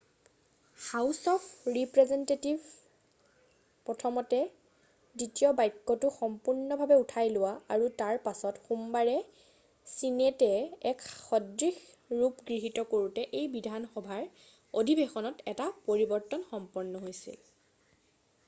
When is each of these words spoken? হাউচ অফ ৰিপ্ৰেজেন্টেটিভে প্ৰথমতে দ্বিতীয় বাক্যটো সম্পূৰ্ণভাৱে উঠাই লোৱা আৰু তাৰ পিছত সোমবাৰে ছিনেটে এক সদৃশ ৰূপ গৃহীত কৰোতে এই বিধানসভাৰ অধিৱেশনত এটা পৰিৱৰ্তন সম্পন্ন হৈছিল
হাউচ 0.83 1.17
অফ 1.33 1.43
ৰিপ্ৰেজেন্টেটিভে 1.73 2.69
প্ৰথমতে 3.89 4.39
দ্বিতীয় 4.43 5.51
বাক্যটো 5.59 6.09
সম্পূৰ্ণভাৱে 6.15 6.97
উঠাই 7.03 7.29
লোৱা 7.35 7.51
আৰু 7.77 7.91
তাৰ 8.01 8.19
পিছত 8.29 8.63
সোমবাৰে 8.71 9.13
ছিনেটে 9.91 10.49
এক 10.95 11.05
সদৃশ 11.11 11.79
ৰূপ 12.23 12.41
গৃহীত 12.51 12.87
কৰোতে 12.97 13.27
এই 13.43 13.47
বিধানসভাৰ 13.59 14.25
অধিৱেশনত 14.83 15.49
এটা 15.55 15.71
পৰিৱৰ্তন 15.91 16.49
সম্পন্ন 16.55 17.07
হৈছিল 17.07 17.41